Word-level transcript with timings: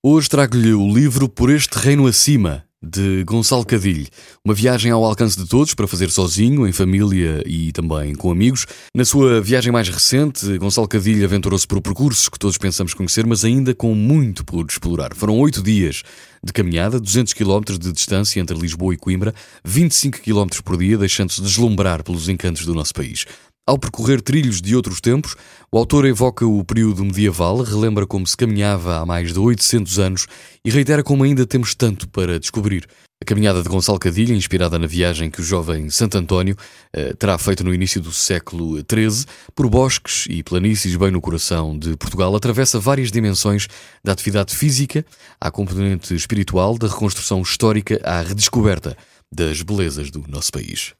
Hoje 0.00 0.28
trago-lhe 0.28 0.72
o 0.72 0.86
livro 0.86 1.28
Por 1.28 1.50
Este 1.50 1.76
Reino 1.76 2.06
Acima, 2.06 2.64
de 2.80 3.24
Gonçalo 3.24 3.66
Cadilho. 3.66 4.06
Uma 4.44 4.54
viagem 4.54 4.92
ao 4.92 5.04
alcance 5.04 5.36
de 5.36 5.44
todos 5.44 5.74
para 5.74 5.88
fazer 5.88 6.08
sozinho, 6.08 6.68
em 6.68 6.70
família 6.70 7.42
e 7.44 7.72
também 7.72 8.14
com 8.14 8.30
amigos. 8.30 8.64
Na 8.94 9.04
sua 9.04 9.40
viagem 9.40 9.72
mais 9.72 9.88
recente, 9.88 10.56
Gonçalo 10.56 10.86
Cadilho 10.86 11.24
aventurou-se 11.24 11.66
por 11.66 11.80
percursos 11.80 12.28
que 12.28 12.38
todos 12.38 12.56
pensamos 12.56 12.94
conhecer, 12.94 13.26
mas 13.26 13.44
ainda 13.44 13.74
com 13.74 13.92
muito 13.92 14.44
por 14.44 14.64
explorar. 14.70 15.16
Foram 15.16 15.36
oito 15.40 15.60
dias 15.64 16.04
de 16.44 16.52
caminhada, 16.52 17.00
200 17.00 17.32
km 17.32 17.76
de 17.76 17.90
distância 17.90 18.38
entre 18.38 18.56
Lisboa 18.56 18.94
e 18.94 18.96
Coimbra, 18.96 19.34
25 19.64 20.20
km 20.20 20.62
por 20.64 20.78
dia, 20.78 20.96
deixando-se 20.96 21.42
deslumbrar 21.42 22.04
pelos 22.04 22.28
encantos 22.28 22.64
do 22.64 22.72
nosso 22.72 22.94
país. 22.94 23.26
Ao 23.68 23.78
percorrer 23.78 24.22
trilhos 24.22 24.62
de 24.62 24.74
outros 24.74 24.98
tempos, 24.98 25.36
o 25.70 25.76
autor 25.76 26.06
evoca 26.06 26.46
o 26.46 26.64
período 26.64 27.04
medieval, 27.04 27.58
relembra 27.58 28.06
como 28.06 28.26
se 28.26 28.34
caminhava 28.34 28.96
há 28.96 29.04
mais 29.04 29.30
de 29.30 29.38
800 29.38 29.98
anos 29.98 30.26
e 30.64 30.70
reitera 30.70 31.02
como 31.02 31.22
ainda 31.22 31.46
temos 31.46 31.74
tanto 31.74 32.08
para 32.08 32.40
descobrir. 32.40 32.88
A 33.20 33.26
caminhada 33.26 33.62
de 33.62 33.68
Gonçalo 33.68 33.98
Cadilha, 33.98 34.32
inspirada 34.32 34.78
na 34.78 34.86
viagem 34.86 35.30
que 35.30 35.42
o 35.42 35.44
jovem 35.44 35.90
Santo 35.90 36.16
António 36.16 36.56
eh, 36.94 37.12
terá 37.12 37.36
feito 37.36 37.62
no 37.62 37.74
início 37.74 38.00
do 38.00 38.10
século 38.10 38.78
XIII, 38.78 39.26
por 39.54 39.68
bosques 39.68 40.24
e 40.30 40.42
planícies 40.42 40.96
bem 40.96 41.10
no 41.10 41.20
coração 41.20 41.78
de 41.78 41.94
Portugal, 41.94 42.34
atravessa 42.34 42.80
várias 42.80 43.12
dimensões 43.12 43.68
da 44.02 44.12
atividade 44.12 44.56
física 44.56 45.04
à 45.38 45.50
componente 45.50 46.14
espiritual, 46.14 46.78
da 46.78 46.88
reconstrução 46.88 47.42
histórica 47.42 48.00
à 48.02 48.22
redescoberta 48.22 48.96
das 49.30 49.60
belezas 49.60 50.10
do 50.10 50.24
nosso 50.26 50.50
país. 50.52 50.98